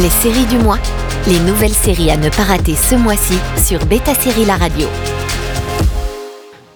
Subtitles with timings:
[0.00, 0.78] Les séries du mois,
[1.26, 4.86] les nouvelles séries à ne pas rater ce mois-ci sur Beta Série La Radio.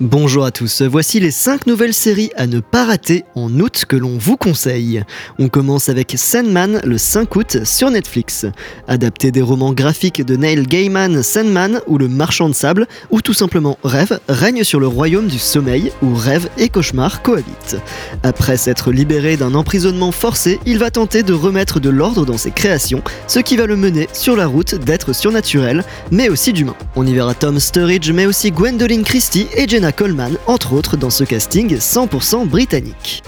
[0.04, 3.94] Bonjour à tous, voici les 5 nouvelles séries à ne pas rater en août que
[3.94, 5.04] l'on vous conseille.
[5.38, 8.46] On commence avec Sandman le 5 août sur Netflix.
[8.88, 13.32] Adapté des romans graphiques de Neil Gaiman, Sandman ou Le Marchand de Sable, ou tout
[13.32, 17.76] simplement Rêve, règne sur le royaume du sommeil où rêve et cauchemar cohabitent.
[18.24, 22.50] Après s'être libéré d'un emprisonnement forcé, il va tenter de remettre de l'ordre dans ses
[22.50, 26.74] créations, ce qui va le mener sur la route d'êtres surnaturels, mais aussi d'humains.
[26.96, 31.10] On y verra Tom Sturridge, mais aussi Gwendoline Christie et Jenna Coleman, entre autres, dans
[31.10, 33.22] ce casting 100% britannique.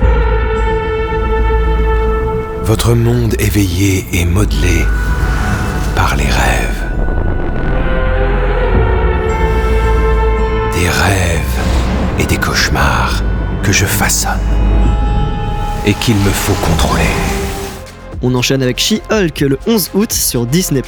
[2.62, 4.84] Votre monde éveillé est modelé
[5.94, 6.84] par les rêves.
[10.72, 11.60] Des rêves
[12.18, 13.22] et des cauchemars
[13.62, 14.38] que je façonne
[15.86, 17.43] et qu'il me faut contrôler.
[18.26, 20.80] On enchaîne avec She-Hulk le 11 août sur Disney+.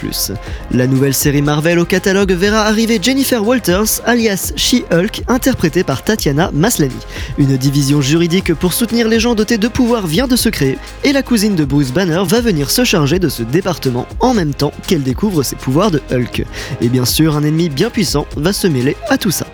[0.70, 6.50] La nouvelle série Marvel au catalogue verra arriver Jennifer Walters, alias She-Hulk, interprétée par Tatiana
[6.54, 6.96] Maslany.
[7.36, 11.12] Une division juridique pour soutenir les gens dotés de pouvoir vient de se créer, et
[11.12, 14.72] la cousine de Bruce Banner va venir se charger de ce département en même temps
[14.86, 16.46] qu'elle découvre ses pouvoirs de Hulk.
[16.80, 19.46] Et bien sûr, un ennemi bien puissant va se mêler à tout ça.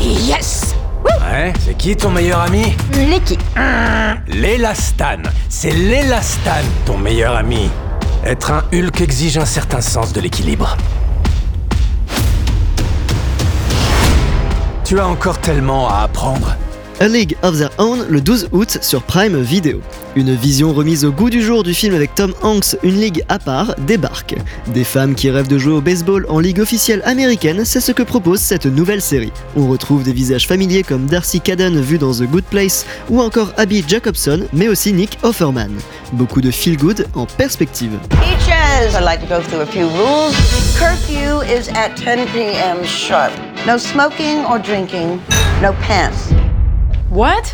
[0.00, 0.73] Yes
[1.44, 3.38] Ouais, c'est qui ton meilleur ami L'équipe.
[4.28, 5.24] L'élastan.
[5.50, 7.68] C'est l'élastan, ton meilleur ami.
[8.24, 10.74] Être un Hulk exige un certain sens de l'équilibre.
[14.84, 16.56] Tu as encore tellement à apprendre.
[17.00, 19.80] A League of Their Own le 12 août sur Prime Video.
[20.14, 23.38] Une vision remise au goût du jour du film avec Tom Hanks, Une ligue à
[23.38, 24.36] part, débarque.
[24.68, 28.02] Des femmes qui rêvent de jouer au baseball en ligue officielle américaine, c'est ce que
[28.04, 29.32] propose cette nouvelle série.
[29.56, 33.52] On retrouve des visages familiers comme Darcy Cadden vu dans The Good Place ou encore
[33.56, 35.72] Abby Jacobson, mais aussi Nick Offerman.
[36.12, 37.98] Beaucoup de feel good en perspective.
[38.10, 38.94] Peaches!
[38.94, 40.34] I'd like to go through a few rules.
[40.78, 42.84] Curfew is at 10 p.m.
[42.84, 43.32] sharp.
[43.66, 45.20] No smoking or drinking.
[45.62, 46.33] No pants.
[47.14, 47.44] What?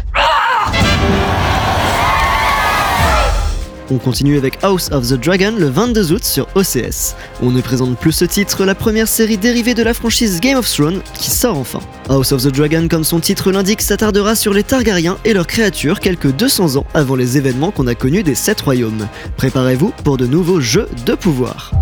[3.90, 7.14] On continue avec House of the Dragon le 22 août sur OCS.
[7.42, 10.66] On ne présente plus ce titre, la première série dérivée de la franchise Game of
[10.66, 11.80] Thrones qui sort enfin.
[12.08, 16.00] House of the Dragon, comme son titre l'indique, s'attardera sur les Targaryens et leurs créatures
[16.00, 19.08] quelques 200 ans avant les événements qu'on a connus des Sept Royaumes.
[19.36, 21.72] Préparez-vous pour de nouveaux jeux de pouvoir.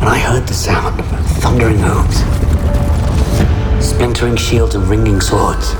[0.00, 2.24] And I heard the sound of thundering hooves,
[3.82, 5.76] splintering shields and ringing swords.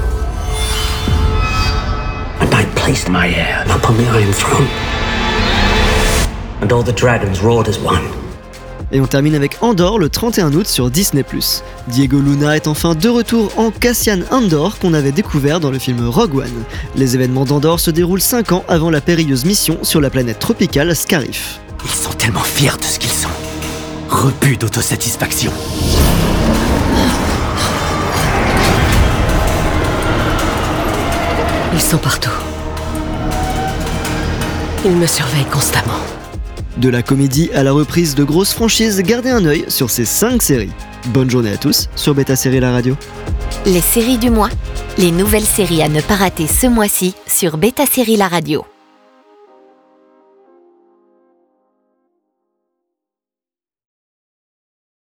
[3.08, 4.66] I placed my hand upon the Iron Throne.
[6.60, 8.02] And all the dragons roared as one.
[8.90, 11.24] Et on termine avec Andor le 31 août sur Disney+.
[11.88, 16.08] Diego Luna est enfin de retour en Cassian Andor qu'on avait découvert dans le film
[16.08, 16.64] Rogue One.
[16.96, 20.94] Les événements d'Andor se déroulent 5 ans avant la périlleuse mission sur la planète tropicale
[20.96, 21.60] Scarif.
[21.84, 23.28] Ils sont tellement fiers de ce qu'ils sont.
[24.08, 25.52] Rebut d'autosatisfaction.
[31.74, 32.47] Ils sont partout.
[34.84, 35.98] Ils me surveillent constamment.
[36.76, 40.40] De la comédie à la reprise de grosses franchises, gardez un œil sur ces 5
[40.40, 40.72] séries.
[41.06, 42.96] Bonne journée à tous sur Beta Série La Radio.
[43.66, 44.50] Les séries du mois,
[44.96, 48.64] les nouvelles séries à ne pas rater ce mois-ci sur Beta Série La Radio.